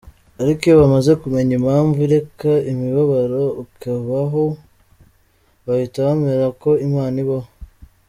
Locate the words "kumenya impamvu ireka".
1.21-2.51